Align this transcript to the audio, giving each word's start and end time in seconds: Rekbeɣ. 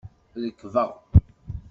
Rekbeɣ. 0.43 0.89